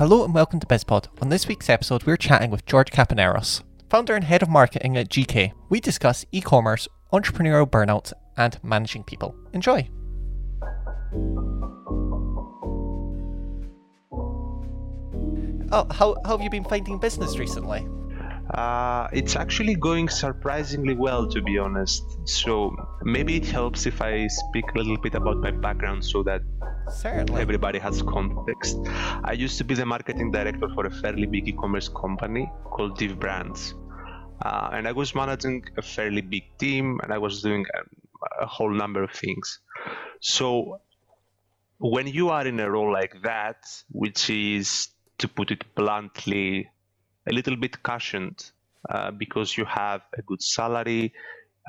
[0.00, 1.08] Hello and welcome to BizPod.
[1.20, 5.10] On this week's episode, we're chatting with George Capaneros, founder and head of marketing at
[5.10, 5.52] GK.
[5.68, 9.34] We discuss e commerce, entrepreneurial burnout, and managing people.
[9.52, 9.90] Enjoy.
[15.70, 17.86] Oh, how, how have you been finding business recently?
[18.54, 22.02] Uh, it's actually going surprisingly well, to be honest.
[22.24, 26.40] So maybe it helps if I speak a little bit about my background so that
[26.90, 27.40] Certainly.
[27.40, 28.76] everybody has context.
[29.24, 33.18] I used to be the marketing director for a fairly big e-commerce company called Div
[33.18, 33.74] Brands,
[34.42, 38.46] uh, and I was managing a fairly big team, and I was doing a, a
[38.46, 39.60] whole number of things.
[40.20, 40.80] So
[41.78, 46.68] when you are in a role like that, which is to put it bluntly,
[47.28, 48.50] a little bit cushioned
[48.88, 51.12] uh, because you have a good salary,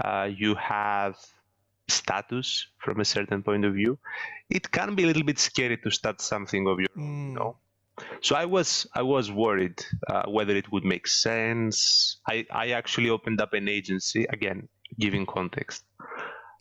[0.03, 1.15] uh, you have
[1.91, 3.97] status from a certain point of view.
[4.49, 7.57] It can be a little bit scary to start something of your own, you know.
[8.21, 12.17] So I was I was worried uh, whether it would make sense.
[12.27, 14.69] I, I actually opened up an agency again,
[14.99, 15.83] giving context.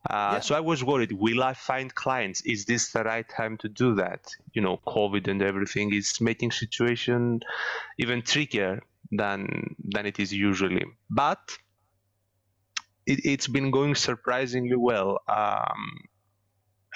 [0.09, 0.41] Uh, Yeah.
[0.41, 2.41] So I was worried: Will I find clients?
[2.43, 4.21] Is this the right time to do that?
[4.53, 7.41] You know, COVID and everything is making situation
[7.99, 10.85] even trickier than than it is usually.
[11.11, 11.41] But
[13.11, 15.19] it, it's been going surprisingly well.
[15.29, 15.83] Um,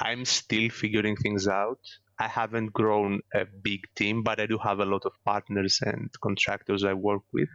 [0.00, 1.80] I'm still figuring things out.
[2.18, 6.10] I haven't grown a big team, but I do have a lot of partners and
[6.20, 7.48] contractors I work with.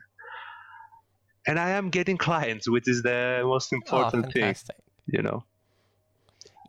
[1.47, 4.55] And I am getting clients, which is the most Oh, important thing,
[5.07, 5.43] you know.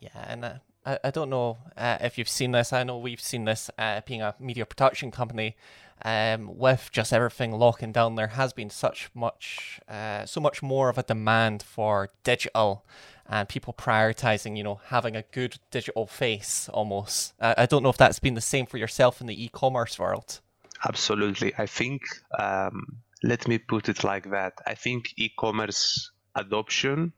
[0.01, 0.53] Yeah, and uh,
[0.85, 2.73] I, I don't know uh, if you've seen this.
[2.73, 5.55] I know we've seen this uh, being a media production company.
[6.03, 10.89] Um, with just everything locking down, there has been such much, uh, so much more
[10.89, 12.85] of a demand for digital,
[13.29, 17.33] and people prioritizing, you know, having a good digital face almost.
[17.39, 20.41] Uh, I don't know if that's been the same for yourself in the e-commerce world.
[20.83, 21.53] Absolutely.
[21.57, 22.01] I think,
[22.39, 24.53] um, let me put it like that.
[24.65, 27.13] I think e commerce adoption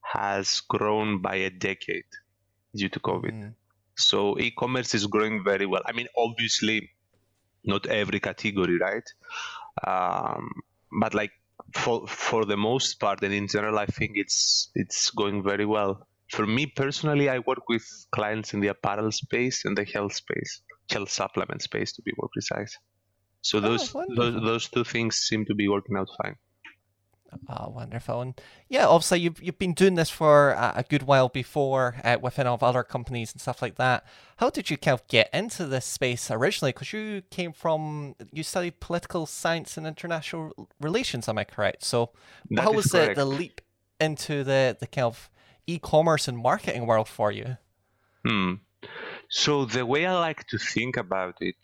[0.00, 2.04] has grown by a decade
[2.74, 3.32] due to COVID.
[3.32, 3.54] Mm.
[3.96, 5.82] So e commerce is growing very well.
[5.84, 6.90] I mean, obviously,
[7.64, 9.08] not every category, right?
[9.86, 10.50] Um,
[11.00, 11.32] but like
[11.74, 16.06] for for the most part and in general, I think it's it's going very well.
[16.30, 20.62] For me personally, I work with clients in the apparel space and the health space,
[20.90, 22.76] health supplement space to be more precise.
[23.42, 26.36] So those those, those two things seem to be working out fine.
[27.48, 28.20] Oh, wonderful.
[28.20, 32.16] And yeah, obviously you've you've been doing this for a, a good while before uh,
[32.20, 34.06] within of other companies and stuff like that.
[34.36, 36.72] How did you kind of get into this space originally?
[36.72, 41.84] Because you came from you studied political science and international relations, am I correct?
[41.84, 42.10] So
[42.50, 43.60] That how was the, the leap
[44.00, 45.30] into the the kind of
[45.66, 47.56] e-commerce and marketing world for you?
[48.24, 48.54] Hmm.
[49.28, 51.56] So the way I like to think about it,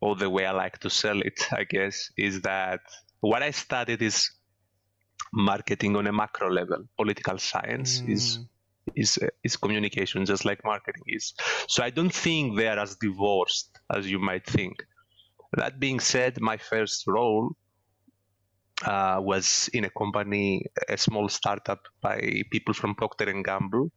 [0.00, 2.80] or the way I like to sell it, I guess, is that
[3.20, 4.30] what I studied is
[5.32, 6.84] marketing on a macro level.
[6.96, 8.40] Political science is
[8.96, 11.34] is uh, is communication, just like marketing is.
[11.68, 14.84] So I don't think they are as divorced as you might think.
[15.54, 17.54] That being said, my first role
[18.84, 23.90] uh, was in a company, a small startup by people from Procter and Gamble.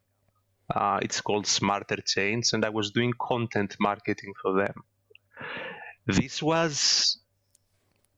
[0.74, 4.74] Uh, it's called Smarter Chains, and I was doing content marketing for them.
[6.08, 7.20] This was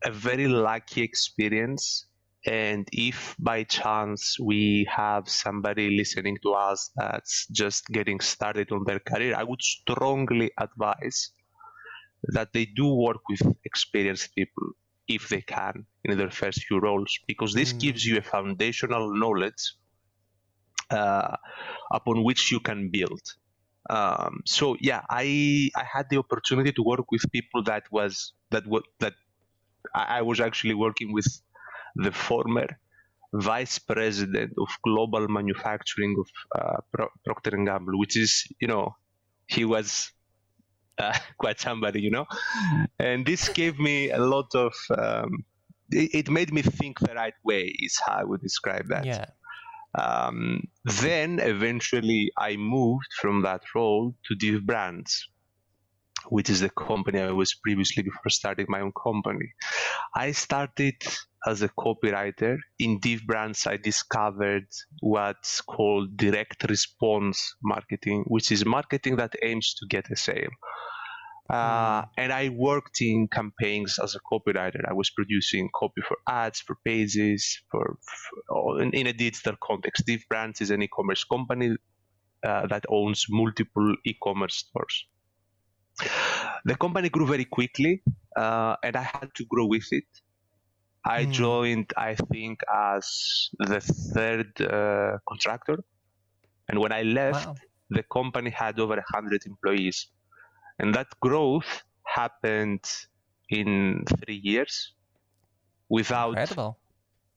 [0.04, 2.06] a very lucky experience.
[2.46, 8.84] And if by chance we have somebody listening to us that's just getting started on
[8.86, 11.32] their career, I would strongly advise
[12.34, 14.74] that they do work with experienced people
[15.08, 17.80] if they can in their first few roles, because this Mm.
[17.80, 19.76] gives you a foundational knowledge
[20.90, 21.36] uh,
[21.92, 23.22] upon which you can build.
[23.90, 28.68] Um, so yeah, I I had the opportunity to work with people that was that
[28.68, 29.14] what that
[29.96, 31.28] I, I was actually working with
[31.96, 32.68] the former
[33.34, 36.28] vice president of global manufacturing of
[36.60, 38.96] uh, Pro- Procter and Gamble, which is you know
[39.48, 40.12] he was
[40.98, 42.26] uh, quite somebody, you know,
[43.00, 44.74] and this gave me a lot of.
[44.98, 45.46] Um,
[45.92, 49.06] it, it made me think the right way is how I would describe that.
[49.06, 49.26] Yeah.
[49.98, 50.64] Um,
[51.02, 55.28] then eventually I moved from that role to Div Brands,
[56.30, 59.54] which is the company I was previously before starting my own company.
[60.16, 60.96] I started
[61.46, 62.58] as a copywriter.
[62.80, 64.68] In Div Brands, I discovered
[65.02, 70.50] what's called direct response marketing, which is marketing that aims to get a sale.
[71.50, 74.82] Uh, and I worked in campaigns as a copywriter.
[74.86, 77.98] I was producing copy for ads, for pages, for,
[78.50, 80.06] for in, in a digital context.
[80.06, 81.78] Div Brands is an e-commerce company
[82.46, 85.06] uh, that owns multiple e-commerce stores.
[86.68, 88.04] The company grew very quickly.
[88.46, 90.10] uh, and I had to grow with it.
[91.04, 91.32] I Mm.
[91.44, 93.06] joined, I think, as
[93.72, 93.82] the
[94.14, 95.78] third uh, contractor,
[96.70, 97.56] and when I left, Wow.
[97.90, 99.98] the company had over 100 employees.
[100.80, 101.72] And that growth
[102.06, 102.86] happened
[103.50, 104.74] in three years
[105.90, 106.80] without Incredible.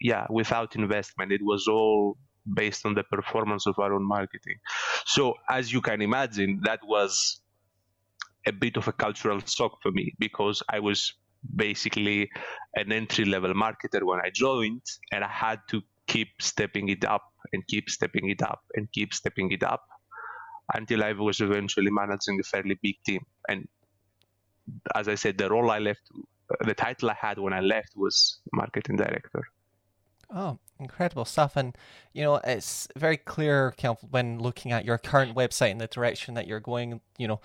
[0.01, 2.19] yeah without investment it was all
[2.61, 4.59] based on the performance of our own marketing
[5.07, 7.43] so as you can imagine that was
[8.47, 11.15] a bit of a cultural shock for me because i was
[11.57, 12.29] basically
[12.75, 14.83] an entry level marketer when i joined
[15.13, 17.23] and i had to keep stepping it up
[17.53, 19.83] and keep stepping it up and keep stepping it up
[20.75, 23.67] until i was eventually managing a fairly big team and
[24.95, 26.03] as i said the role i left
[26.67, 29.45] the title i had when i left was marketing director
[30.33, 31.57] Oh, incredible stuff.
[31.57, 31.77] And,
[32.13, 33.75] you know, it's very clear
[34.11, 37.41] when looking at your current website and the direction that you're going, you know,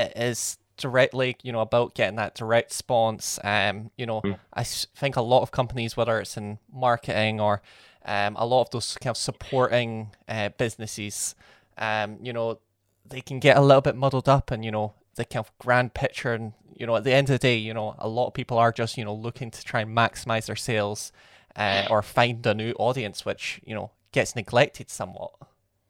[0.00, 3.38] it is directly, you know, about getting that direct response.
[3.44, 4.38] Um, you know, Mm.
[4.54, 7.60] I think a lot of companies, whether it's in marketing or
[8.04, 11.34] um, a lot of those kind of supporting uh, businesses,
[11.76, 12.58] um, you know,
[13.06, 15.92] they can get a little bit muddled up and, you know, the kind of grand
[15.92, 16.32] picture.
[16.32, 18.56] And, you know, at the end of the day, you know, a lot of people
[18.56, 21.12] are just, you know, looking to try and maximize their sales
[21.56, 25.32] uh, or find a new audience, which, you know, gets neglected somewhat.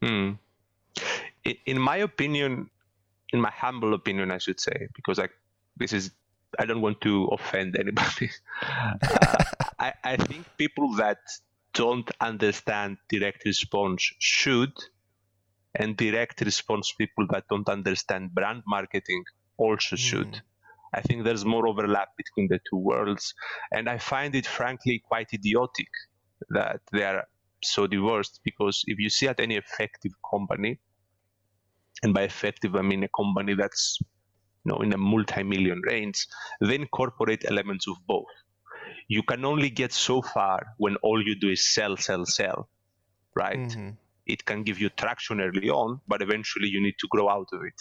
[0.02, 0.32] Hmm.
[1.64, 2.70] In my opinion,
[3.32, 5.28] in my humble opinion, I should say, because I
[5.76, 6.10] this is
[6.58, 8.30] I don't want to offend anybody.
[8.62, 8.94] Uh,
[9.78, 11.18] I, I think people that
[11.74, 14.72] don't understand direct response should,
[15.74, 19.24] and direct response people that don't understand brand marketing
[19.56, 20.32] also should.
[20.32, 20.40] Mm.
[20.92, 23.32] I think there's more overlap between the two worlds,
[23.70, 25.88] and I find it frankly quite idiotic
[26.48, 27.24] that they are
[27.62, 30.80] so divorced because if you see at any effective company,
[32.02, 33.98] and by effective I mean a company that's
[34.64, 36.26] you know in a multi-million range,
[36.60, 38.26] they incorporate elements of both.
[39.08, 42.68] You can only get so far when all you do is sell, sell, sell,
[43.34, 43.58] right?
[43.58, 43.96] Mhm.
[44.26, 47.64] It can give you traction early on, but eventually you need to grow out of
[47.64, 47.74] it.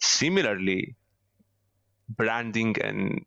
[0.00, 0.96] Similarly,
[2.08, 3.24] branding and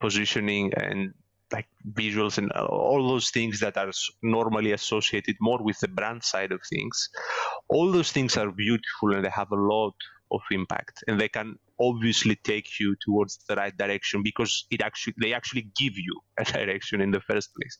[0.00, 1.14] positioning and
[1.52, 3.90] like visuals and all those things that are
[4.22, 7.08] normally associated more with the brand side of things
[7.68, 9.94] all those things are beautiful and they have a lot
[10.32, 15.14] of impact and they can obviously take you towards the right direction because it actually
[15.20, 17.78] they actually give you a direction in the first place.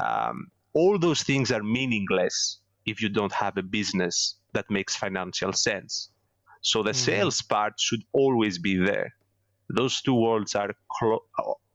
[0.00, 5.52] Um, all those things are meaningless if you don't have a business that makes financial
[5.52, 6.10] sense.
[6.62, 6.94] So the Mhm.
[6.94, 9.14] sales part should always be there.
[9.68, 11.26] Those two worlds are clo-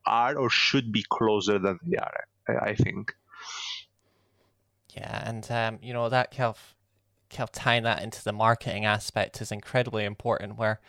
[0.06, 3.14] are or should be closer than they are I- think
[4.96, 6.76] Yeah, and um, you know that kind of
[7.30, 10.58] kind of tying that into the marketing aspect is incredibly important.
[10.58, 10.80] Where,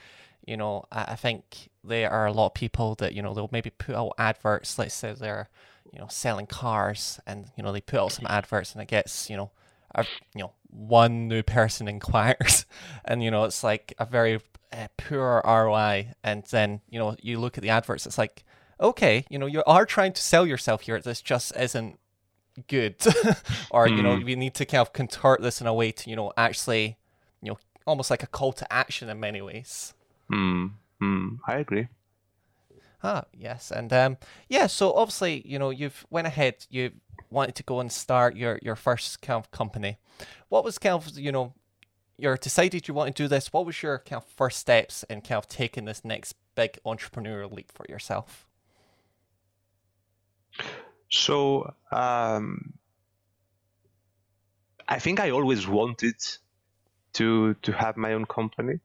[0.47, 3.49] you know, I, I think there are a lot of people that you know they'll
[3.53, 4.79] maybe put out adverts.
[4.79, 5.49] Let's say they're
[5.93, 9.29] you know selling cars, and you know they put out some adverts, and it gets
[9.31, 9.51] you know
[9.95, 12.67] a you know one new person inquires,
[13.05, 14.41] and you know it's like a very
[14.73, 16.13] uh, poor ROI.
[16.23, 18.45] And then you know you look at the adverts, it's like
[18.81, 21.01] okay, you know you are trying to sell yourself here.
[21.01, 21.99] This just isn't
[22.69, 22.97] good
[23.71, 24.25] or you know Mm.
[24.25, 26.97] we need to kind of contort this in a way to you know actually
[27.43, 29.93] you know almost like a call to action in many ways
[30.31, 30.69] Hmm.
[30.99, 31.35] Hmm.
[31.47, 31.89] i agree
[33.05, 34.17] ah yes and um
[34.49, 36.93] yeah so obviously you know you've went ahead you
[37.29, 39.99] wanted to go and start your your first kind of company
[40.49, 41.53] what was kind of you know
[42.17, 45.21] you're decided you want to do this what was your kind of first steps in
[45.21, 48.47] kind of taking this next big entrepreneurial leap for yourself
[51.11, 52.73] So um,
[54.89, 56.17] I think I always wanted
[57.15, 58.81] to to have my own company.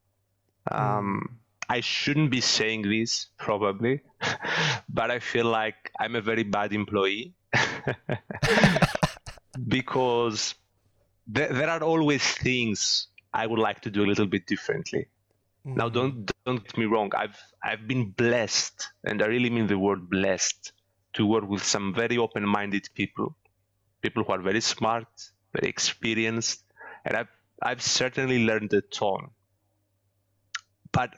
[0.72, 4.02] Um, I shouldn't be saying this probably,
[4.90, 7.34] but I feel like I'm a very bad employee
[9.68, 10.56] because
[11.28, 15.08] there, there are always things I would like to do a little bit differently.
[15.76, 15.94] Now, Mhm.
[15.94, 17.12] don't don't get me wrong.
[17.16, 20.74] I've I've been blessed, and I really mean the word blessed,
[21.14, 23.36] to work with some very open-minded people,
[24.02, 25.08] people who are very smart,
[25.54, 26.64] very experienced,
[27.06, 27.28] and I've
[27.64, 29.30] I've certainly learned a ton.
[30.92, 31.12] But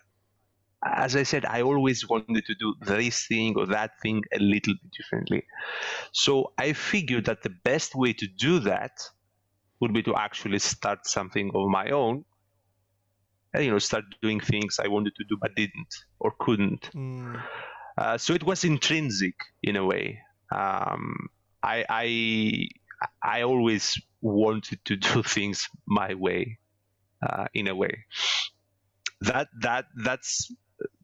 [0.86, 4.74] as I said, I always wanted to do this thing or that thing a little
[4.74, 5.46] bit differently.
[6.12, 8.92] So I figured that the best way to do that
[9.80, 12.26] would be to actually start something of my own
[13.54, 16.90] and you know start doing things I wanted to do but didn't or couldn't.
[16.94, 17.42] Mm.
[17.98, 20.20] Uh, so it was intrinsic in a way.
[20.52, 21.30] Um,
[21.62, 22.68] I, I
[23.22, 26.60] I always wanted to do things my way,
[27.28, 28.06] uh, in a way.
[29.22, 30.52] That that that's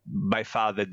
[0.06, 0.86] by far the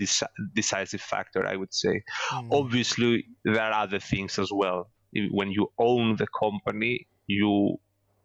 [0.55, 2.03] decisive factor, I would say.
[2.31, 2.49] Mm.
[2.53, 4.91] Obviously, there are other things as well.
[5.31, 7.79] When you own the company, you,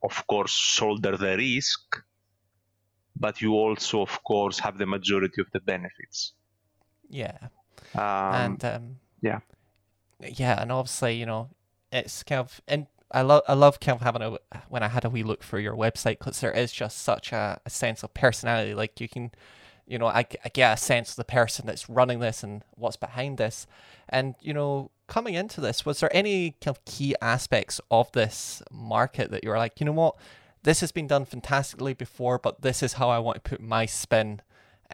[0.03, 1.79] of course, shoulder the risk,
[3.15, 6.33] but you also, of course, have the majority of the benefits.
[7.09, 7.37] Yeah.
[7.95, 9.39] Um, and um, yeah,
[10.19, 11.49] yeah, and obviously, you know,
[11.91, 14.37] it's kind of and I love I love kind of having a
[14.69, 17.59] when I had a wee look through your website because there is just such a,
[17.65, 18.73] a sense of personality.
[18.73, 19.31] Like you can,
[19.85, 22.97] you know, I, I get a sense of the person that's running this and what's
[22.97, 23.67] behind this,
[24.07, 28.63] and you know, coming into this, was there any kind of key aspects of this
[28.71, 30.15] market that you were like, you know what,
[30.63, 33.85] this has been done fantastically before, but this is how I want to put my
[33.85, 34.41] spin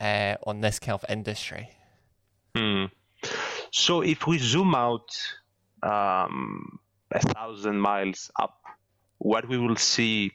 [0.01, 1.69] uh, on this kind of industry.
[2.57, 2.85] Hmm.
[3.71, 5.09] So if we zoom out
[5.83, 6.79] um,
[7.11, 8.59] a thousand miles up,
[9.19, 10.31] what we will see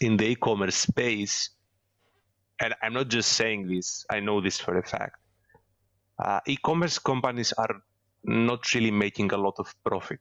[0.00, 1.50] in the e-commerce space,
[2.60, 5.16] and I'm not just saying this, I know this for a fact.
[6.18, 7.76] Uh, e-commerce companies are
[8.24, 10.20] not really making a lot of profit.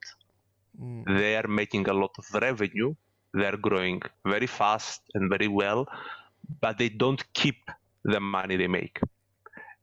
[0.79, 1.17] Mm.
[1.17, 2.93] They are making a lot of revenue.
[3.33, 5.87] They are growing very fast and very well,
[6.61, 7.57] but they don't keep
[8.03, 8.99] the money they make.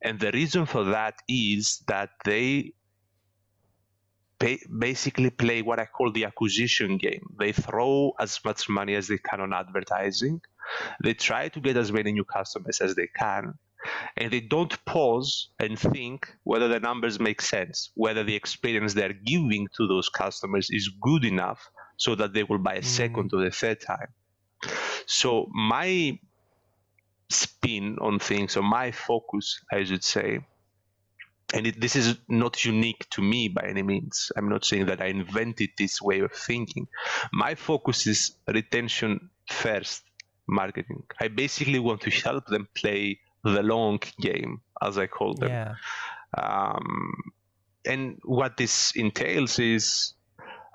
[0.02, 2.73] And the reason for that is that they
[4.78, 7.25] basically play what I call the acquisition game.
[7.38, 10.40] They throw as much money as they can on advertising.
[11.02, 13.54] They try to get as many new customers as they can.
[14.16, 19.12] And they don't pause and think whether the numbers make sense, whether the experience they're
[19.12, 22.85] giving to those customers is good enough so that they will buy a mm.
[22.85, 24.09] second or a third time.
[25.06, 26.18] So my
[27.33, 30.41] spin on things, or my focus, I should say.
[31.55, 34.33] And it, this is not unique to me by any means.
[34.37, 36.87] I'm not saying that I invented this way of thinking.
[37.33, 40.03] My focus is retention first
[40.47, 41.03] marketing.
[41.21, 45.51] I basically want to help them play the long game, as I call them.
[45.51, 45.75] Yeah.
[46.39, 47.12] Um,
[47.85, 50.15] and what this entails is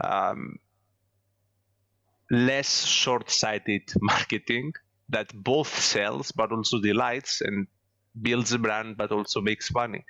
[0.03, 0.59] um,
[2.29, 4.73] less short sighted marketing
[5.09, 7.67] that both sells but also delights and
[8.21, 10.05] builds a brand but also makes money.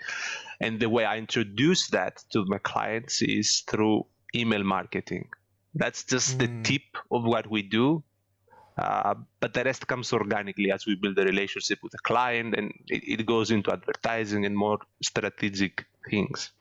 [0.59, 5.29] And the way I introduce that to my clients is through email marketing.
[5.75, 6.39] That's just mm.
[6.39, 8.03] the tip of what we do.
[8.77, 12.71] Uh, but the rest comes organically as we build a relationship with the client and
[12.87, 16.51] it, it goes into advertising and more strategic things.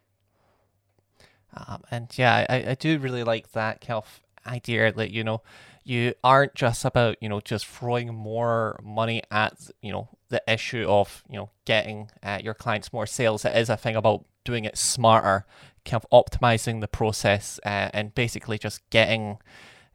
[1.54, 5.42] Um, and yeah, I, I do really like that kind of idea that, you know,
[5.86, 10.84] you aren't just about you know just throwing more money at you know the issue
[10.88, 14.64] of you know getting uh, your clients more sales it is a thing about doing
[14.64, 15.46] it smarter
[15.84, 19.38] kind of optimizing the process uh, and basically just getting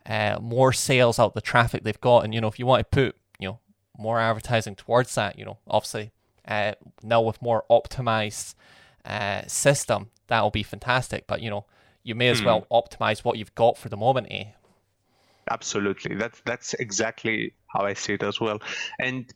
[0.05, 2.95] uh, more sales out the traffic they've got and you know if you want to
[2.95, 3.59] put you know
[3.97, 6.11] more advertising towards that you know obviously
[6.47, 6.71] uh,
[7.03, 8.55] now with more optimized
[9.03, 11.65] uh, system that'll be fantastic but you know
[12.01, 12.45] you may as hmm.
[12.45, 14.45] well optimize what you've got for the moment eh?
[15.49, 16.15] Absolutely.
[16.15, 18.59] That's that's exactly how i see it as well.
[18.99, 19.31] And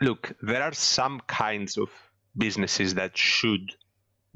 [0.00, 1.88] look there are some kinds of
[2.36, 3.70] businesses that should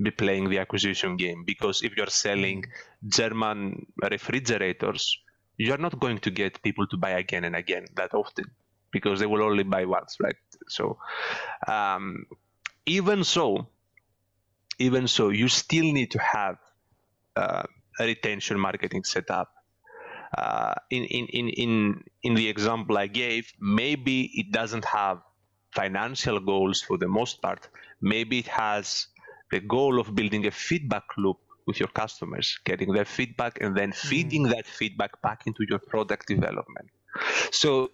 [0.00, 2.62] be playing the acquisition game because if you're selling
[3.08, 5.18] german refrigerators
[5.56, 8.44] you're not going to get people to buy again and again that often
[8.92, 10.37] because they will only buy once right?
[10.68, 10.99] So
[11.66, 12.26] um,
[12.87, 13.68] even so
[14.78, 16.56] even so you still need to have
[17.37, 17.62] uh,
[18.00, 19.50] a retention marketing set up
[20.37, 25.21] uh, in, in, in, in, in the example I gave, maybe it doesn't have
[25.75, 27.68] financial goals for the most part.
[28.00, 29.09] Maybe it has
[29.50, 33.92] the goal of building a feedback loop with your customers, getting their feedback and then
[33.92, 34.50] feeding mm.
[34.50, 36.88] that feedback back into your product development.
[37.50, 37.90] So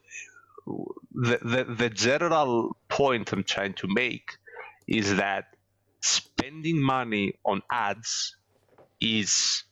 [1.15, 4.37] the, the, the general point I'm trying to make
[4.87, 5.57] is that
[6.01, 8.37] spending money on ads
[9.01, 9.65] is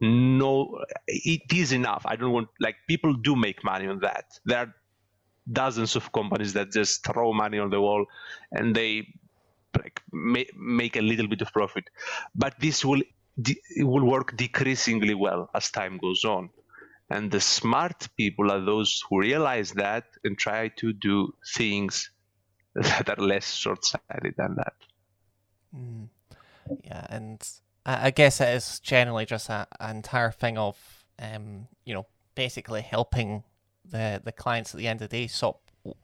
[0.00, 2.02] no it is enough.
[2.04, 4.38] I don't want like people do make money on that.
[4.44, 4.74] There are
[5.50, 8.06] dozens of companies that just throw money on the wall
[8.52, 9.06] and they
[9.76, 11.88] like ma- make a little bit of profit.
[12.34, 13.02] But this will
[13.78, 16.50] will work decreasingly well as time goes on.
[17.08, 22.10] And the smart people are those who realize that and try to do things
[22.74, 24.74] that are less short-sighted than that.
[25.76, 26.08] Mm.
[26.84, 27.40] yeah and
[27.88, 30.76] I guess it is generally just a, an entire thing of,
[31.20, 33.44] um, you know, basically helping
[33.84, 35.60] the the clients at the end of the day stop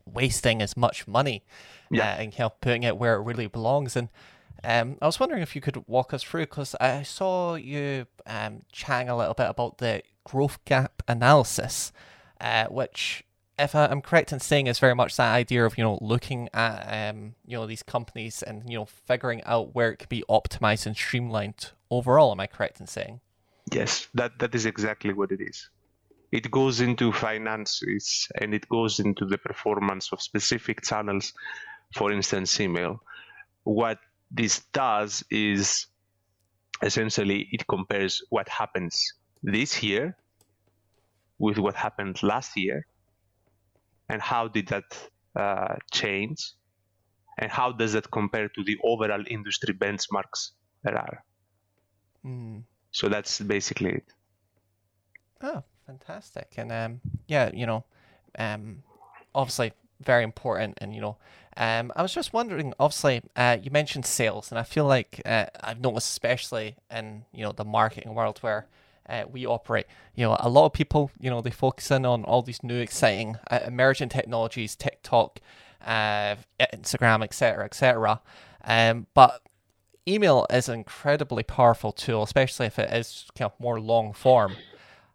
[0.06, 1.42] wasting as much money,
[1.90, 2.12] yeah.
[2.12, 3.96] uh, and help putting it where it really belongs.
[3.96, 4.08] And
[4.62, 8.62] um, I was wondering if you could walk us through because I saw you um,
[8.70, 11.92] chatting a little bit about the growth gap analysis,
[12.40, 13.24] uh, which
[13.58, 17.10] if I'm correct in saying, it's very much that idea of you know looking at
[17.10, 20.86] um, you know these companies and you know figuring out where it could be optimized
[20.86, 22.32] and streamlined overall.
[22.32, 23.20] Am I correct in saying?
[23.72, 25.68] Yes, that that is exactly what it is.
[26.30, 31.34] It goes into finances and it goes into the performance of specific channels,
[31.94, 33.02] for instance, email.
[33.64, 33.98] What
[34.30, 35.86] this does is
[36.82, 40.16] essentially it compares what happens this year
[41.38, 42.86] with what happened last year
[44.12, 44.84] and how did that
[45.34, 46.52] uh, change?
[47.38, 50.50] And how does that compare to the overall industry benchmarks
[50.84, 51.24] there are?
[52.24, 52.62] Mm.
[52.92, 54.04] so that's basically it.
[55.42, 56.54] Oh fantastic.
[56.56, 57.84] And um, yeah you know
[58.38, 58.82] um,
[59.34, 61.16] obviously very important and you know
[61.56, 65.46] um, I was just wondering obviously uh, you mentioned sales and I feel like uh,
[65.60, 68.66] I've noticed especially in you know the marketing world where
[69.12, 69.86] uh, we operate.
[70.14, 72.80] You know, a lot of people, you know, they focus in on all these new
[72.80, 75.38] exciting uh, emerging technologies, TikTok,
[75.86, 78.20] uh, Instagram, etc., etc.
[78.64, 79.42] Um, but
[80.08, 84.56] email is an incredibly powerful tool, especially if it is kind of more long form.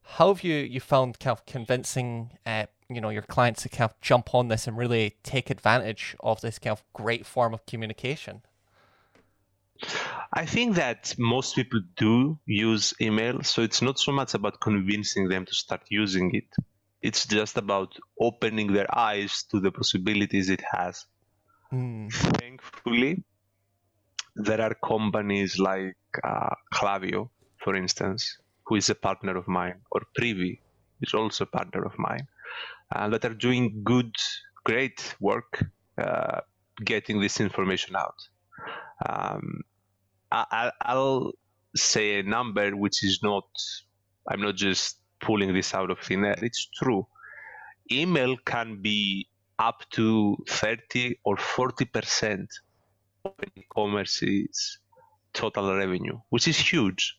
[0.04, 3.89] How have you you found kind of convincing, uh, you know, your clients to kind
[3.89, 7.66] of jump on this and really take advantage of this kind of great form of
[7.66, 8.44] communication?
[10.34, 15.29] I think that most people do use email, so it's not so much about convincing
[15.29, 16.46] them to start using it.
[17.01, 21.05] It's just about opening their eyes to the possibilities it has.
[21.72, 22.12] Mm.
[22.12, 23.24] Thankfully,
[24.36, 30.01] there are companies like uh, Klaviyo, for instance, who is a partner of mine, or
[30.15, 30.62] Privy,
[31.01, 32.27] is also a partner of mine,
[32.96, 34.12] uh, that are doing good,
[34.63, 35.63] great work
[35.98, 36.41] uh,
[36.84, 38.15] getting this information out.
[39.06, 39.62] Um,
[40.32, 41.33] I, will
[41.75, 43.46] say a number which is not,
[44.27, 47.07] I'm not just pulling this out of thin air, it's true.
[47.92, 49.27] Email can be
[49.60, 52.48] up to 30 or 40%
[53.25, 54.79] of e-commerce's
[55.33, 57.18] total revenue, which is huge.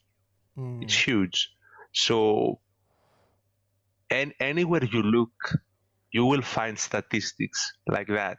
[0.57, 0.83] Mm.
[0.83, 1.51] It's huge.
[1.93, 2.61] So,
[4.11, 5.59] and anywhere you look,
[6.11, 8.39] you will find statistics like that.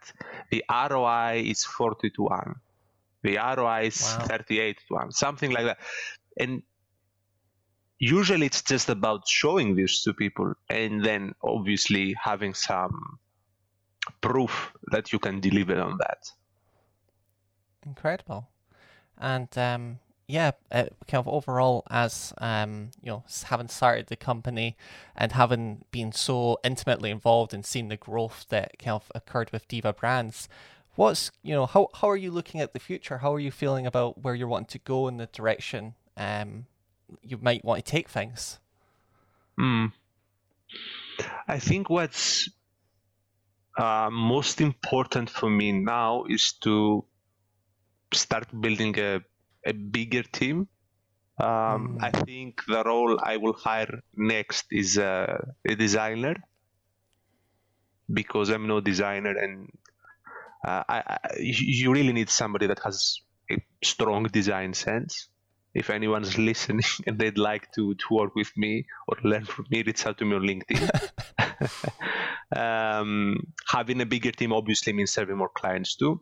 [0.51, 2.55] The ROI is 40 to 1
[3.23, 4.25] the ROI is wow.
[4.25, 5.79] 38 to 1, something like that.
[6.39, 6.63] And
[7.99, 13.19] usually it's just about showing this to people and then obviously having some
[14.21, 16.31] proof that you can deliver on that.
[17.85, 18.47] Incredible.
[19.17, 24.77] And um, yeah, uh, kind of overall, as um, you know, having started the company
[25.15, 29.67] and having been so intimately involved and seeing the growth that kind of occurred with
[29.67, 30.47] Diva Brands,
[30.99, 33.17] what's you know how how are you looking at the future?
[33.19, 36.65] How are you feeling about where you're wanting to go in the direction um,
[37.23, 38.59] you might want to take things?
[39.57, 39.85] Hmm.
[41.47, 42.49] I think what's
[43.77, 47.05] uh, most important for me now is to
[48.13, 49.21] start building a,
[49.65, 50.67] a bigger team.
[51.39, 52.03] Um, mm.
[52.03, 56.35] I think the role I will hire next is a, a designer
[58.11, 59.69] because I'm no designer and
[60.65, 65.29] uh, I, you really need somebody that has a strong design sense.
[65.73, 69.83] If anyone's listening and they'd like to, to work with me or learn from me,
[69.83, 71.91] reach out to me on LinkedIn.
[72.55, 76.19] um, having a bigger team obviously means serving more clients too.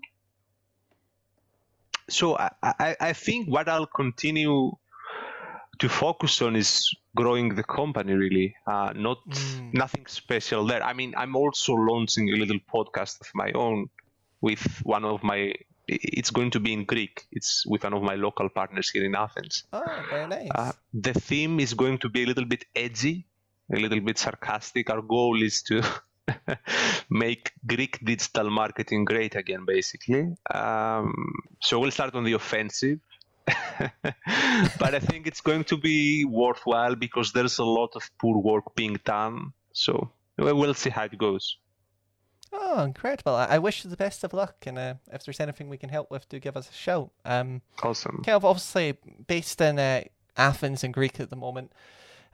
[2.09, 4.71] So I, I, I think what I'll continue
[5.79, 9.73] to focus on is growing the company really uh, not mm.
[9.73, 13.87] nothing special there i mean i'm also launching a little podcast of my own
[14.41, 15.53] with one of my
[15.87, 17.27] it's going to be in Greek.
[17.31, 19.63] It's with one of my local partners here in Athens.
[19.71, 20.49] Oh, very nice.
[20.53, 23.25] Uh, the theme is going to be a little bit edgy,
[23.73, 24.89] a little bit sarcastic.
[24.89, 25.81] Our goal is to
[27.09, 30.35] make Greek digital marketing great again, basically.
[30.53, 31.13] Um,
[31.61, 32.99] so we'll start on the offensive.
[34.79, 38.75] but I think it's going to be worthwhile because there's a lot of poor work
[38.75, 39.53] being done.
[39.71, 41.57] So we'll see how it goes.
[42.53, 43.35] Oh, incredible!
[43.35, 46.09] I, wish you the best of luck, and uh, if there's anything we can help
[46.09, 47.11] with, do give us a shout.
[47.25, 48.23] Um, awesome.
[48.25, 50.03] Kind of obviously based in uh,
[50.37, 51.71] Athens and Greek at the moment.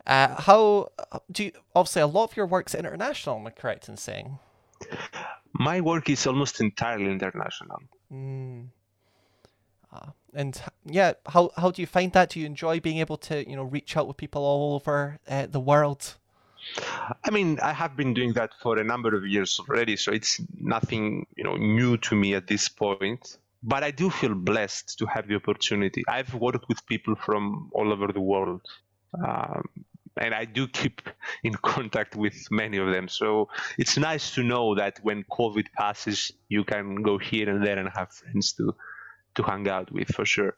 [0.05, 0.89] Uh, how
[1.31, 1.51] do you?
[1.75, 3.37] Obviously, a lot of your work's international.
[3.37, 4.37] Am I correct in saying?
[5.53, 7.77] My work is almost entirely international.
[8.11, 8.67] Mm.
[9.91, 12.29] Uh, and yeah, how how do you find that?
[12.29, 15.47] Do you enjoy being able to you know reach out with people all over uh,
[15.47, 16.15] the world?
[17.23, 20.41] I mean, I have been doing that for a number of years already, so it's
[20.59, 23.37] nothing you know new to me at this point.
[23.61, 26.03] But I do feel blessed to have the opportunity.
[26.09, 28.61] I've worked with people from all over the world.
[29.25, 29.69] Um,
[30.17, 31.01] and I do keep
[31.43, 33.07] in contact with many of them.
[33.07, 37.77] So it's nice to know that when COVID passes, you can go here and there
[37.77, 38.75] and have friends to
[39.35, 40.55] to hang out with for sure.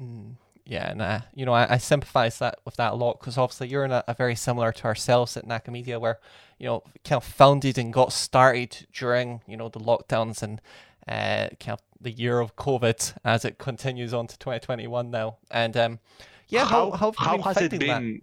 [0.00, 0.34] Mm,
[0.70, 3.66] yeah, and uh, you know, I, I sympathize that with that a lot because obviously
[3.66, 6.20] you're in a, a, very similar to ourselves at Nakamedia, where
[6.60, 10.60] you know, kind of founded and got started during you know the lockdowns and
[11.08, 15.38] uh, kind of the year of COVID as it continues on to 2021 now.
[15.50, 15.98] And um,
[16.46, 18.12] yeah, how how, how, how has it been?
[18.12, 18.20] That?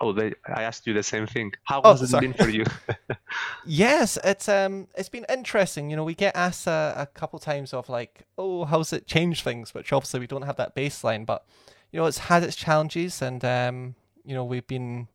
[0.00, 1.52] Oh, they, I asked you the same thing.
[1.64, 2.28] How oh, has it sorry.
[2.28, 2.64] been for you?
[3.66, 5.90] yes, it's um, it's been interesting.
[5.90, 9.44] You know, we get asked a, a couple times of like, oh, how's it changed
[9.44, 9.74] things?
[9.74, 11.44] Which obviously we don't have that baseline, but
[11.94, 15.06] you know, it's had its challenges, and um, you know, we've been,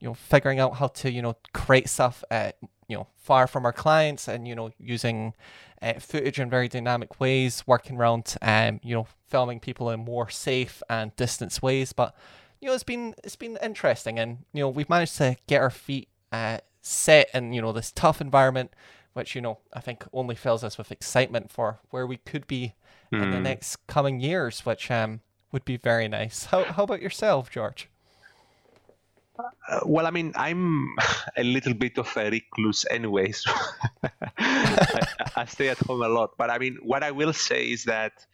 [0.00, 2.50] you know, figuring out how to, you know, create stuff, uh,
[2.88, 5.32] you know, far from our clients, and you know, using
[5.80, 10.28] uh, footage in very dynamic ways, working around, um, you know, filming people in more
[10.28, 12.16] safe and distance ways, but
[12.60, 15.70] you know, it's been it's been interesting, and you know, we've managed to get our
[15.70, 18.72] feet uh, set in you know this tough environment,
[19.12, 22.74] which you know I think only fills us with excitement for where we could be
[23.12, 23.22] mm.
[23.22, 23.44] in the hmm.
[23.44, 25.20] next coming years, which um
[25.52, 26.46] would be very nice.
[26.46, 27.88] How how about yourself, George?
[29.38, 30.96] Uh, well, I mean, I'm
[31.36, 33.52] a little bit of a recluse anyway, so
[34.38, 35.06] I,
[35.36, 36.36] I, stay at home a lot.
[36.36, 38.26] But I mean, what I will say is that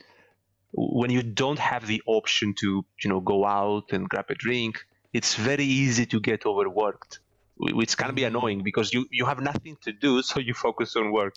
[0.75, 4.85] when you don't have the option to you know go out and grab a drink
[5.13, 7.21] it's very easy to get overworked
[7.57, 8.37] which can be mm-hmm.
[8.37, 11.35] annoying because you, you have nothing to do so you focus on work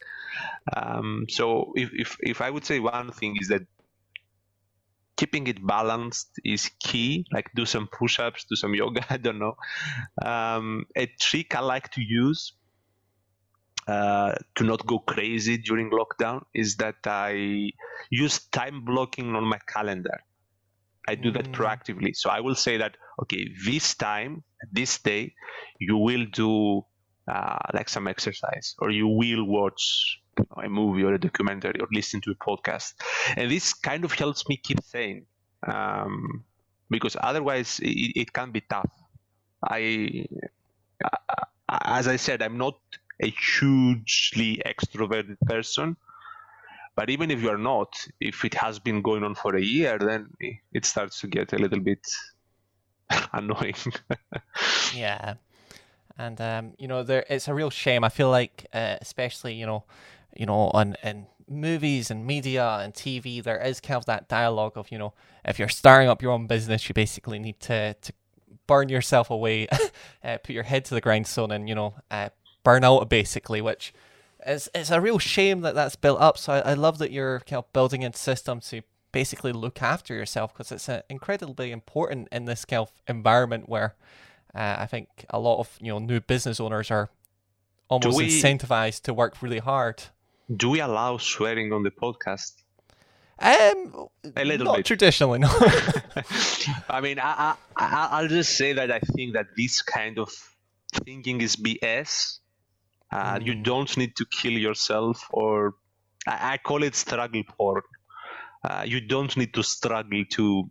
[0.75, 3.61] um, so if, if, if i would say one thing is that
[5.17, 9.55] keeping it balanced is key like do some push-ups do some yoga i don't know
[10.23, 12.53] um, a trick i like to use
[13.87, 17.71] uh, to not go crazy during lockdown is that I
[18.09, 20.19] use time blocking on my calendar.
[21.07, 21.53] I do that mm.
[21.53, 22.13] proactively.
[22.13, 25.33] So I will say that, okay, this time, this day,
[25.79, 26.81] you will do
[27.31, 30.19] uh, like some exercise or you will watch
[30.63, 32.93] a movie or a documentary or listen to a podcast.
[33.35, 35.25] And this kind of helps me keep sane
[35.65, 36.43] um,
[36.89, 38.89] because otherwise it, it can be tough.
[39.63, 40.25] I,
[41.69, 42.79] as I said, I'm not
[43.21, 45.97] a hugely extroverted person.
[46.95, 50.29] But even if you're not, if it has been going on for a year, then
[50.73, 52.05] it starts to get a little bit
[53.33, 53.75] annoying.
[54.95, 55.35] yeah.
[56.17, 58.03] And um, you know, there it's a real shame.
[58.03, 59.83] I feel like, uh, especially you know,
[60.37, 64.73] you know, on in movies and media and TV, there is kind of that dialogue
[64.75, 65.13] of you know,
[65.45, 68.13] if you're starting up your own business, you basically need to to
[68.67, 69.67] burn yourself away,
[70.23, 72.29] uh, put your head to the grindstone, and you know, uh,
[72.65, 73.93] burnout basically, which
[74.45, 76.37] is it's a real shame that that's built up.
[76.37, 80.13] So I, I love that you're kind of building in systems to basically look after
[80.13, 83.95] yourself because it's uh, incredibly important in this kind of environment where
[84.53, 87.09] uh, I think a lot of you know new business owners are
[87.89, 90.03] almost we, incentivized to work really hard.
[90.55, 92.53] Do we allow swearing on the podcast?
[93.39, 94.85] Um, a little not bit.
[94.85, 95.49] traditionally, no.
[96.89, 100.31] I mean, I, I, I'll just say that I think that this kind of
[101.05, 102.39] thinking is BS
[103.11, 103.63] uh, You mm.
[103.63, 105.75] don't need to kill yourself, or
[106.27, 107.81] I, I call it struggle porn.
[108.63, 110.69] Uh, you don't need to struggle to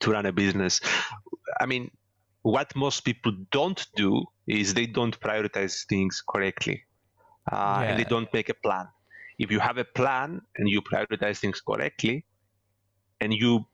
[0.00, 0.80] to run a business.
[1.60, 1.92] I mean,
[2.42, 6.82] what most people don't do is they don't prioritize things correctly,
[7.50, 7.82] uh, yeah.
[7.82, 8.86] and they don't make a plan.
[9.38, 12.24] If you have a plan and you prioritize things correctly,
[13.20, 13.64] and you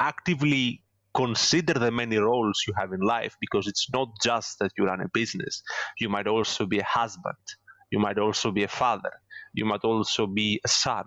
[0.00, 0.82] actively
[1.14, 5.00] consider the many roles you have in life because it's not just that you run
[5.00, 5.62] a business.
[5.98, 7.44] You might also be a husband.
[7.90, 9.12] You might also be a father.
[9.54, 11.04] You might also be a son.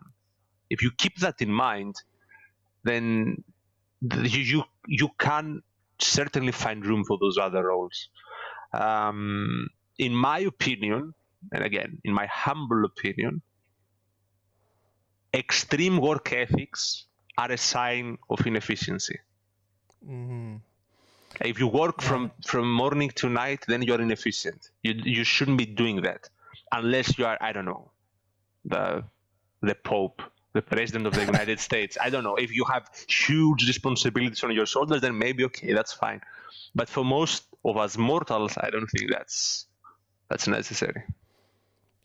[0.69, 1.95] If you keep that in mind,
[2.83, 3.43] then
[4.01, 5.61] you you, you can
[5.99, 8.09] certainly find room for those other roles.
[8.73, 9.67] Um,
[9.99, 11.13] in my opinion,
[11.51, 13.41] and again, in my humble opinion,
[15.33, 17.05] extreme work ethics
[17.37, 19.19] are a sign of inefficiency.
[20.05, 20.57] Mm-hmm.
[21.39, 24.69] If you work from from morning to night, then you're inefficient.
[24.83, 26.29] You you shouldn't be doing that
[26.71, 27.91] unless you are I don't know
[28.65, 29.03] the
[29.61, 30.21] the Pope,
[30.53, 31.97] the President of the United States.
[32.01, 35.93] I don't know if you have huge responsibilities on your shoulders, then maybe okay, that's
[35.93, 36.21] fine.
[36.75, 39.65] But for most of us mortals, I don't think that's
[40.29, 41.03] that's necessary.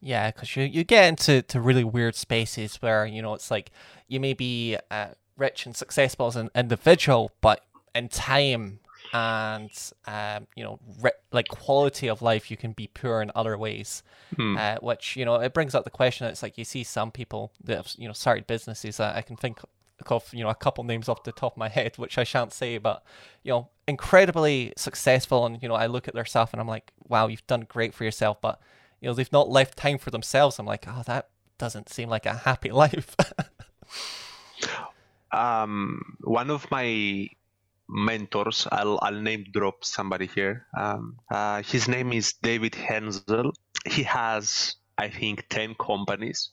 [0.01, 3.71] Yeah, because you, you get into to really weird spaces where you know it's like
[4.09, 8.81] you may be uh, rich and successful as an individual, but in time
[9.13, 9.71] and
[10.07, 14.03] um, you know re- like quality of life you can be poor in other ways
[14.35, 14.57] hmm.
[14.57, 17.53] uh, which you know it brings up the question it's like you see some people
[17.63, 19.61] that have you know started businesses uh, i can think
[19.97, 22.25] think of you know a couple names off the top of my head, which I
[22.25, 23.03] shan't say, but
[23.43, 26.93] you know, incredibly successful, and you know, I look at their stuff and I'm like,
[27.09, 28.61] wow, you've done great for yourself, but
[29.01, 30.59] you know, they've not left time for themselves.
[30.59, 31.29] I'm like, oh, that
[31.59, 33.15] doesn't seem like a happy life.
[35.33, 37.29] um, one of my
[37.89, 40.67] mentors, I'll, I'll name drop somebody here.
[40.77, 43.53] Um, uh, his name is David Henzel.
[43.85, 46.51] He has, I think, 10 companies.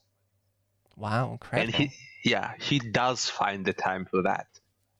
[0.95, 1.73] Wow, incredible.
[1.75, 4.47] And he, yeah, he does find the time for that.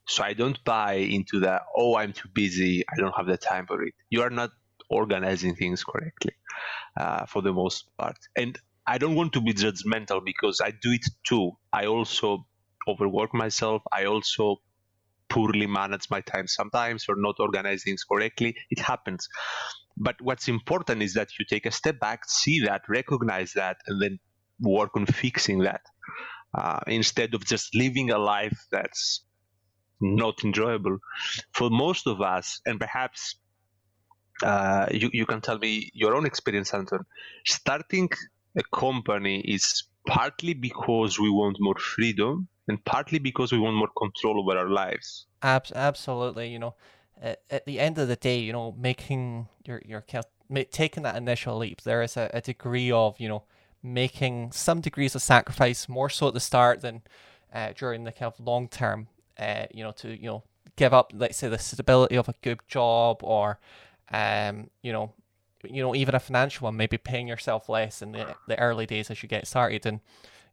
[0.08, 2.84] So I don't buy into the, oh, I'm too busy.
[2.92, 3.94] I don't have the time for it.
[4.10, 4.52] You are not
[4.94, 6.34] organizing things correctly
[7.00, 8.18] uh, for the most part.
[8.36, 11.52] And I don't want to be judgmental because I do it too.
[11.72, 12.46] I also
[12.88, 13.82] overwork myself.
[13.92, 14.58] I also
[15.30, 18.56] poorly manage my time sometimes or not organize things correctly.
[18.70, 19.28] It happens.
[19.98, 24.02] But what's important is that you take a step back, see that, recognize that, and
[24.02, 24.20] then
[24.60, 25.82] work on fixing that
[26.58, 29.26] uh, instead of just living a life that's
[30.02, 30.98] not enjoyable.
[31.54, 33.36] For most of us, and perhaps
[34.44, 37.06] uh, you, you can tell me your own experience, Anton,
[37.46, 38.10] starting
[38.56, 43.90] a company is partly because we want more freedom and partly because we want more
[43.98, 45.26] control over our lives.
[45.42, 46.76] Ab- absolutely, you know,
[47.22, 50.04] at, at the end of the day, you know, making your your
[50.72, 53.44] taking that initial leap, there is a, a degree of you know
[53.82, 57.02] making some degrees of sacrifice, more so at the start than
[57.54, 59.08] uh, during the kind of long term.
[59.38, 60.44] Uh, you know, to you know
[60.76, 63.60] give up, let's say, the stability of a good job, or
[64.12, 65.14] um, you know,
[65.64, 69.10] you know, even a financial one, maybe paying yourself less in the the early days
[69.10, 70.00] as you get started, and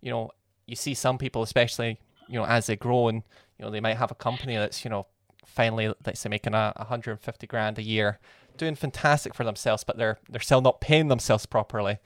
[0.00, 0.30] you know,
[0.66, 3.22] you see some people, especially you know, as they grow and
[3.58, 5.06] you know, they might have a company that's you know,
[5.44, 8.18] finally, let's say, making a 150 grand a year,
[8.56, 11.98] doing fantastic for themselves, but they're they're still not paying themselves properly.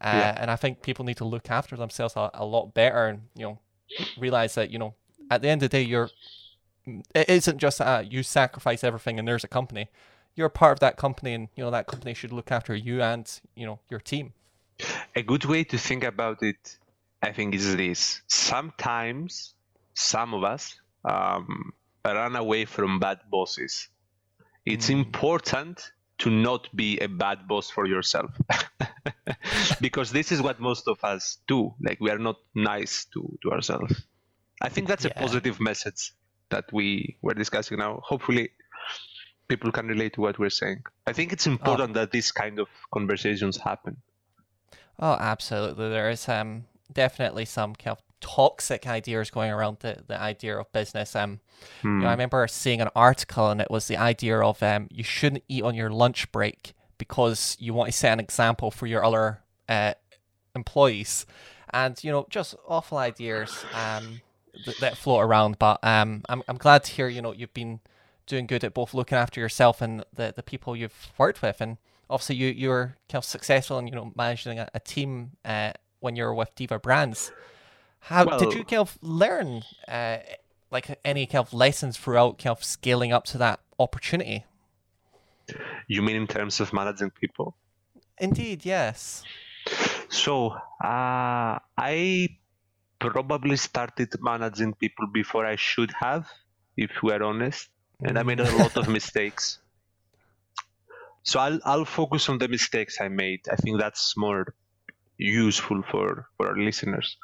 [0.00, 0.36] Uh, yeah.
[0.38, 3.42] And I think people need to look after themselves a, a lot better, and you
[3.42, 3.58] know,
[4.16, 4.94] realize that you know,
[5.30, 6.10] at the end of the day, you're
[6.86, 9.88] it isn't just uh, you sacrifice everything and there's a company.
[10.34, 13.28] You're part of that company, and you know that company should look after you and
[13.54, 14.32] you know your team.
[15.14, 16.78] A good way to think about it
[17.22, 18.20] I think is this.
[18.26, 19.54] Sometimes
[19.94, 21.72] some of us um,
[22.04, 23.88] run away from bad bosses.
[24.66, 25.04] It's mm.
[25.04, 28.30] important to not be a bad boss for yourself
[29.80, 33.50] because this is what most of us do like we are not nice to, to
[33.50, 34.06] ourselves
[34.60, 35.10] i think that's yeah.
[35.16, 36.12] a positive message
[36.50, 38.50] that we were discussing now hopefully
[39.52, 42.00] people can relate to what we're saying i think it's important oh.
[42.00, 43.96] that these kind of conversations happen
[44.98, 50.18] oh absolutely there is um definitely some kind of toxic ideas going around the, the
[50.18, 51.14] idea of business.
[51.14, 51.40] Um,
[51.82, 51.98] hmm.
[51.98, 52.20] you know, I hmm.
[52.20, 55.74] remember seeing an article and it was the idea of um, you shouldn't eat on
[55.74, 59.92] your lunch break because you want to set an example for your other uh,
[60.54, 61.26] employees,
[61.72, 64.20] and you know, just awful ideas um,
[64.64, 65.58] th- that float around.
[65.58, 67.80] But um, I'm I'm glad to hear you know you've been
[68.32, 71.76] doing good at both looking after yourself and the the people you've worked with, and
[72.08, 76.16] obviously you you're kind of successful in you know managing a, a team uh, when
[76.16, 77.30] you're with Diva Brands.
[78.00, 80.18] How well, did you kind of learn uh,
[80.70, 84.44] like any kind of lessons throughout kind of scaling up to that opportunity?
[85.86, 87.54] You mean in terms of managing people?
[88.18, 89.22] Indeed, yes.
[90.08, 90.50] So
[90.82, 92.28] uh, I
[92.98, 96.28] probably started managing people before I should have,
[96.76, 97.68] if we're honest,
[98.02, 99.58] and I made a lot of mistakes.
[101.22, 103.40] So I'll I'll focus on the mistakes I made.
[103.50, 104.54] I think that's more
[105.18, 107.16] useful for, for our listeners.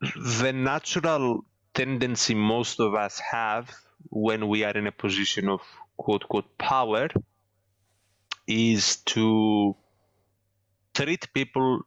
[0.00, 3.74] The natural tendency most of us have
[4.10, 5.60] when we are in a position of
[5.96, 7.08] quote quote power
[8.46, 9.74] is to
[10.94, 11.80] treat people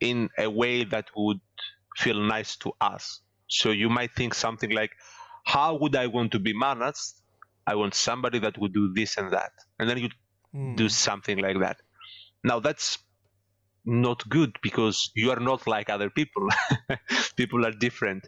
[0.00, 1.40] in a way that would
[1.96, 3.20] feel nice to us.
[3.48, 4.92] So you might think something like,
[5.44, 7.20] How would I want to be managed?
[7.66, 9.52] I want somebody that would do this and that.
[9.78, 10.08] And then you
[10.54, 10.76] mm.
[10.76, 11.78] do something like that.
[12.42, 12.98] Now that's
[13.84, 16.48] not good because you are not like other people.
[17.36, 18.26] people are different.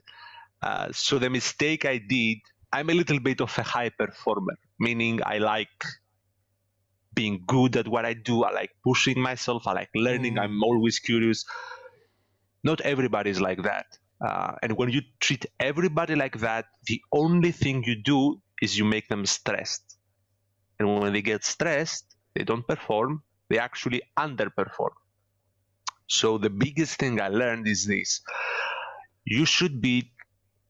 [0.62, 2.38] Uh, so the mistake I did,
[2.72, 5.84] I'm a little bit of a high performer, meaning I like
[7.14, 8.44] being good at what I do.
[8.44, 9.66] I like pushing myself.
[9.66, 10.36] I like learning.
[10.36, 10.42] Mm.
[10.42, 11.44] I'm always curious.
[12.62, 13.86] Not everybody is like that.
[14.24, 18.84] Uh, and when you treat everybody like that, the only thing you do is you
[18.84, 19.98] make them stressed.
[20.78, 24.94] And when they get stressed, they don't perform they actually underperform.
[26.08, 28.20] So the biggest thing I learned is this.
[29.24, 30.12] You should be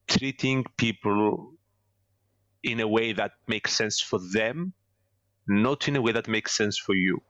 [0.08, 1.52] treating people
[2.62, 4.72] in a way that makes sense for them,
[5.46, 7.20] not in a way that makes sense for you.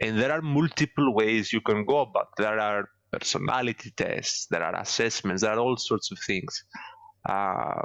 [0.00, 2.28] And there are multiple ways you can go about.
[2.36, 6.64] There are personality tests, there are assessments, there are all sorts of things.
[7.28, 7.82] Uh,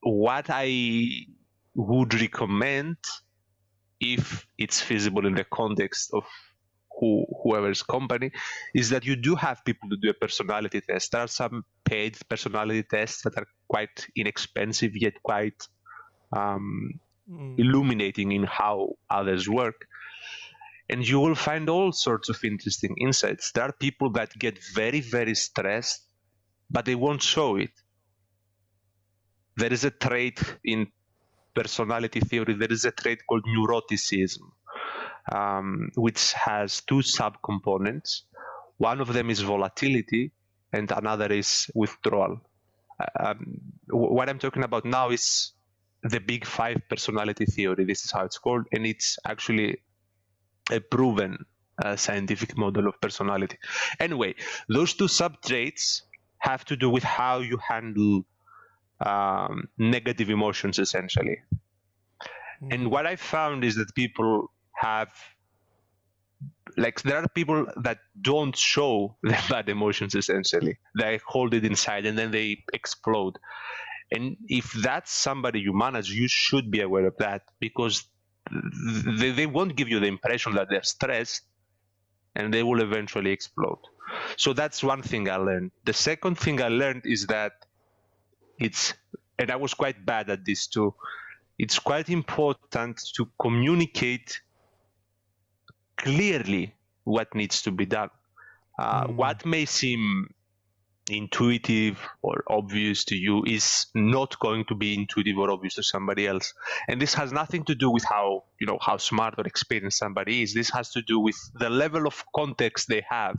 [0.00, 1.26] what I
[1.74, 2.96] would recommend,
[4.00, 6.24] if it's feasible in the context of
[6.98, 8.30] who, whoever's company,
[8.74, 11.12] is that you do have people to do a personality test.
[11.12, 15.66] There are some paid personality tests that are quite inexpensive yet quite
[16.32, 17.58] um, mm.
[17.58, 19.86] illuminating in how others work
[20.88, 23.52] and you will find all sorts of interesting insights.
[23.52, 26.06] There are people that get very, very stressed,
[26.70, 27.70] but they won't show it.
[29.56, 30.88] There is a trait in
[31.54, 34.42] personality theory, there is a trait called neuroticism,
[35.32, 38.22] um, which has two subcomponents.
[38.76, 40.32] One of them is volatility,
[40.72, 42.40] and another is withdrawal.
[43.18, 45.52] Um, what I'm talking about now is
[46.02, 47.84] the big five personality theory.
[47.84, 49.78] This is how it's called, and it's actually
[50.70, 51.44] a proven
[51.82, 53.58] uh, scientific model of personality.
[54.00, 54.34] Anyway,
[54.68, 56.02] those two subtraits
[56.38, 58.24] have to do with how you handle
[59.04, 61.38] um, negative emotions, essentially.
[62.62, 62.74] Mm.
[62.74, 65.12] And what I found is that people have,
[66.76, 70.78] like, there are people that don't show their bad emotions, essentially.
[70.98, 73.38] They hold it inside and then they explode.
[74.12, 78.08] And if that's somebody you manage, you should be aware of that because
[79.18, 81.42] they, they won't give you the impression that they're stressed
[82.34, 83.78] and they will eventually explode.
[84.36, 85.72] So that's one thing I learned.
[85.84, 87.52] The second thing I learned is that
[88.58, 88.94] it's,
[89.38, 90.94] and I was quite bad at this too,
[91.58, 94.40] it's quite important to communicate
[95.96, 98.10] clearly what needs to be done.
[98.78, 99.16] Uh, mm.
[99.16, 100.28] What may seem
[101.08, 106.26] intuitive or obvious to you is not going to be intuitive or obvious to somebody
[106.26, 106.52] else.
[106.88, 110.42] And this has nothing to do with how you know how smart or experienced somebody
[110.42, 110.54] is.
[110.54, 113.38] This has to do with the level of context they have.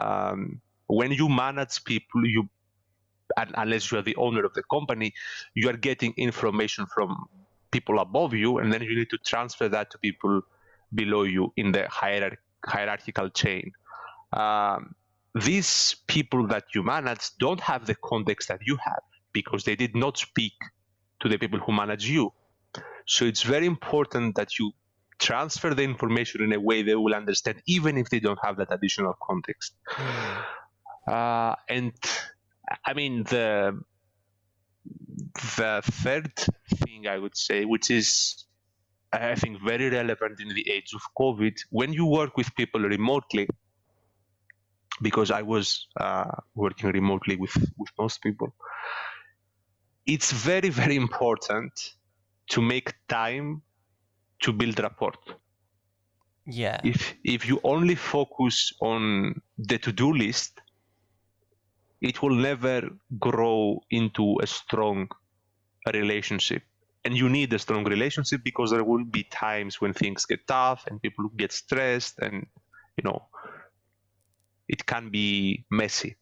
[0.00, 2.48] Um, when you manage people you
[3.56, 5.12] unless you are the owner of the company
[5.54, 7.26] you are getting information from
[7.72, 10.42] people above you and then you need to transfer that to people
[10.94, 13.72] below you in the hierarch- hierarchical chain.
[14.32, 14.94] Um,
[15.44, 19.94] these people that you manage don't have the context that you have because they did
[19.94, 20.54] not speak
[21.20, 22.32] to the people who manage you.
[23.06, 24.72] So it's very important that you
[25.18, 28.72] transfer the information in a way they will understand, even if they don't have that
[28.72, 29.74] additional context.
[29.90, 30.44] Mm.
[31.06, 31.92] Uh, and
[32.84, 33.80] I mean the
[35.56, 36.32] the third
[36.82, 38.44] thing I would say, which is
[39.12, 43.48] I think very relevant in the age of COVID, when you work with people remotely,
[45.02, 48.54] because I was uh, working remotely with, with most people.
[50.06, 51.72] It's very, very important
[52.50, 53.62] to make time
[54.40, 55.14] to build rapport.
[56.46, 56.80] Yeah.
[56.84, 60.60] If if you only focus on the to-do list,
[62.00, 65.08] it will never grow into a strong
[65.92, 66.62] relationship.
[67.04, 70.86] And you need a strong relationship because there will be times when things get tough
[70.86, 72.46] and people get stressed and
[72.96, 73.28] you know
[74.68, 76.16] it can be messy.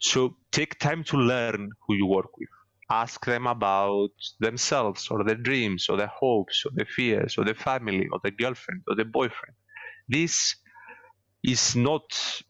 [0.00, 2.48] So take time to learn who you work with.
[2.90, 4.10] Ask them about
[4.40, 8.32] themselves or their dreams or their hopes or their fears or their family or their
[8.32, 9.56] girlfriend or their boyfriend.
[10.08, 10.56] This
[11.42, 12.04] is not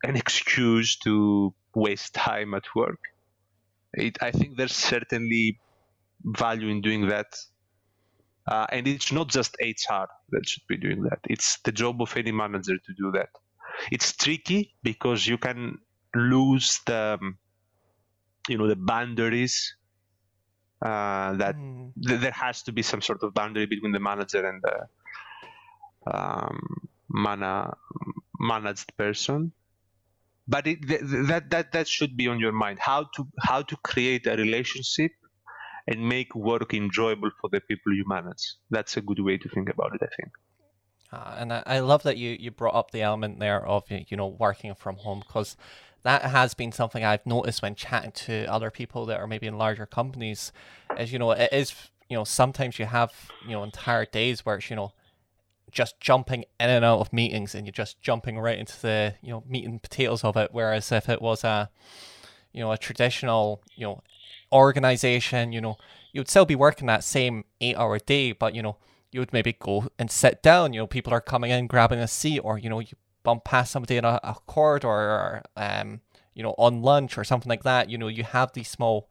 [0.04, 3.00] an excuse to waste time at work.
[3.94, 5.60] It, I think there's certainly
[6.24, 7.26] value in doing that.
[8.50, 11.18] Uh, and it's not just HR that should be doing that.
[11.28, 13.30] It's the job of any manager to do that.
[13.90, 15.78] It's tricky because you can
[16.14, 17.38] lose the um,
[18.48, 19.76] you know the boundaries
[20.84, 21.92] uh, that mm.
[22.06, 24.86] th- there has to be some sort of boundary between the manager and the
[26.12, 26.60] um,
[27.08, 27.76] mana-
[28.38, 29.52] managed person.
[30.46, 32.78] But it, th- that that that should be on your mind.
[32.78, 35.12] How to how to create a relationship
[35.86, 38.56] and make work enjoyable for the people you manage.
[38.70, 40.32] That's a good way to think about it i think
[41.14, 44.16] uh, and I, I love that you, you brought up the element there of you
[44.16, 45.56] know working from home because
[46.02, 49.56] that has been something I've noticed when chatting to other people that are maybe in
[49.56, 50.52] larger companies.
[50.98, 51.74] Is you know it is
[52.08, 53.12] you know sometimes you have
[53.46, 54.92] you know entire days where it's you know
[55.70, 59.30] just jumping in and out of meetings and you're just jumping right into the you
[59.30, 60.50] know meat and potatoes of it.
[60.52, 61.70] Whereas if it was a
[62.52, 64.02] you know a traditional you know
[64.52, 65.76] organization, you know
[66.12, 68.78] you'd still be working that same eight hour day, but you know
[69.14, 70.72] you would maybe go and sit down.
[70.72, 73.70] You know, people are coming in, grabbing a seat, or you know, you bump past
[73.70, 76.00] somebody in a, a corridor, or um,
[76.34, 77.88] you know, on lunch or something like that.
[77.88, 79.08] You know, you have these small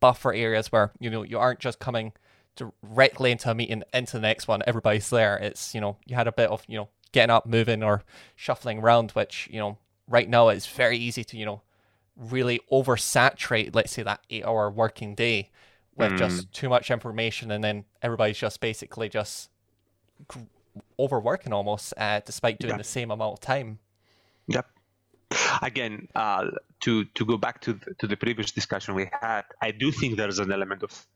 [0.00, 2.12] buffer areas where you know you aren't just coming
[2.56, 4.62] directly into a meeting into the next one.
[4.66, 5.36] Everybody's there.
[5.36, 8.02] It's you know, you had a bit of you know getting up, moving, or
[8.34, 9.78] shuffling around, which you know
[10.08, 11.62] right now it's very easy to, you know,
[12.16, 15.50] really oversaturate, let's say, that eight hour working day
[15.96, 16.18] with mm.
[16.18, 17.50] just too much information.
[17.50, 19.50] And then everybody's just basically just
[20.98, 22.78] overworking almost, uh, despite doing yeah.
[22.78, 23.78] the same amount of time.
[24.48, 24.66] Yep.
[25.62, 29.70] Again, uh, to to go back to the, to the previous discussion we had, I
[29.72, 31.06] do think there's an element of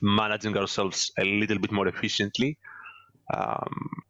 [0.00, 2.58] managing ourselves a little bit more efficiently.
[3.32, 4.02] Um,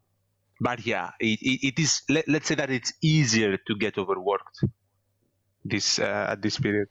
[0.59, 2.01] but yeah, it, it, it is.
[2.09, 4.63] Let, us say that it's easier to get overworked
[5.65, 6.87] this uh, at this period.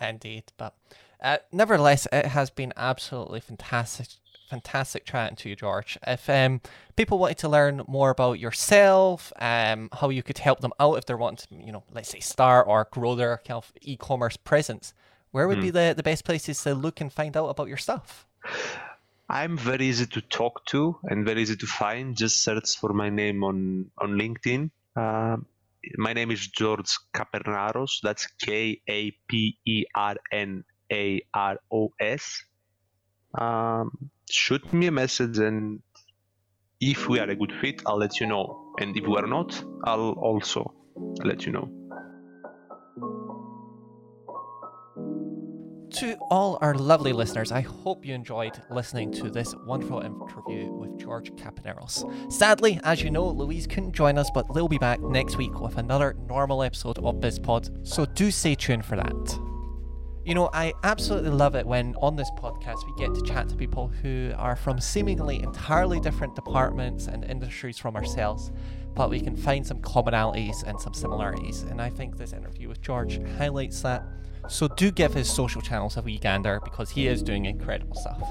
[0.00, 0.74] Indeed, but
[1.22, 4.08] uh, nevertheless, it has been absolutely fantastic
[4.50, 5.96] fantastic chatting to you, George.
[6.04, 6.60] If um,
[6.96, 11.06] people wanted to learn more about yourself, um, how you could help them out if
[11.06, 14.92] they're wanting to, you know, let's say start or grow their kind of e-commerce presence,
[15.30, 15.76] where would be hmm.
[15.76, 18.26] the, the best places to look and find out about your stuff?
[19.28, 22.16] I'm very easy to talk to and very easy to find.
[22.16, 24.70] Just search for my name on on LinkedIn.
[24.96, 25.36] Uh,
[25.96, 28.00] my name is George Kapernaros.
[28.02, 32.42] That's K A P E R N A R O S.
[33.38, 35.80] Um, shoot me a message, and
[36.80, 38.74] if we are a good fit, I'll let you know.
[38.80, 40.74] And if we are not, I'll also
[41.24, 41.68] let you know.
[45.94, 50.98] To all our lovely listeners, I hope you enjoyed listening to this wonderful interview with
[50.98, 52.32] George Kapernaros.
[52.32, 55.76] Sadly, as you know, Louise couldn't join us, but they'll be back next week with
[55.78, 59.49] another normal episode of BizPod, so do stay tuned for that.
[60.30, 63.56] You know, I absolutely love it when on this podcast we get to chat to
[63.56, 68.52] people who are from seemingly entirely different departments and industries from ourselves,
[68.94, 71.62] but we can find some commonalities and some similarities.
[71.62, 74.04] And I think this interview with George highlights that.
[74.48, 78.22] So do give his social channels a wee gander because he is doing incredible stuff.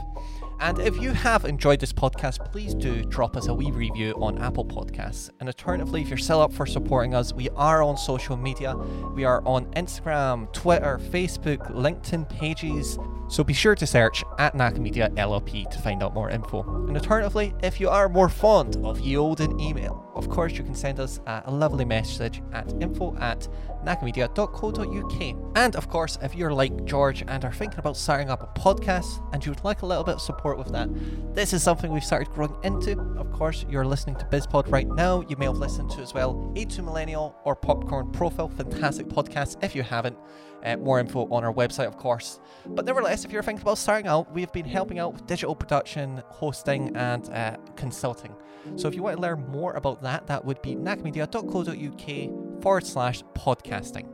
[0.62, 4.38] And if you have enjoyed this podcast, please do drop us a wee review on
[4.39, 5.30] Apple Podcasts.
[5.39, 8.76] And alternatively, if you're still up for supporting us, we are on social media.
[9.16, 12.99] We are on Instagram, Twitter, Facebook, LinkedIn pages.
[13.30, 16.64] So be sure to search at Nakamedia LLP to find out more info.
[16.88, 20.76] And alternatively, if you are more fond of the olden email, of course you can
[20.76, 23.47] send us a lovely message at info at
[23.86, 25.53] nakamedia.co.uk.
[25.55, 29.21] And of course, if you're like George and are thinking about starting up a podcast
[29.34, 30.89] and you would like a little bit of support with that,
[31.36, 32.99] this is something we've started growing into.
[33.17, 35.21] Of course, you're listening to BizPod right now.
[35.27, 38.49] You may have listened to as well A2 Millennial or Popcorn Profile.
[38.49, 40.17] Fantastic podcast if you haven't.
[40.63, 42.39] Uh, more info on our website, of course.
[42.65, 46.21] But nevertheless, if you're thinking about starting out, we've been helping out with digital production,
[46.27, 48.36] hosting, and uh, consulting.
[48.76, 53.24] So if you want to learn more about that, that would be nakamedia.co.uk forward slash
[53.36, 54.12] podcasting.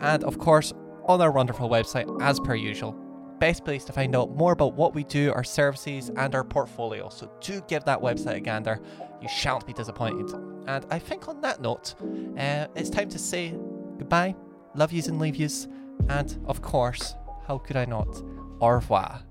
[0.00, 0.72] And of course,
[1.06, 2.92] on our wonderful website, as per usual,
[3.38, 7.08] best place to find out more about what we do, our services, and our portfolio.
[7.08, 8.80] So do give that website a gander.
[9.20, 10.32] You shan't be disappointed.
[10.66, 11.94] And I think on that note,
[12.38, 13.50] uh, it's time to say
[13.98, 14.34] goodbye,
[14.74, 15.68] love yous and leave yous,
[16.08, 17.14] and of course,
[17.46, 18.08] how could I not?
[18.60, 19.22] Au revoir.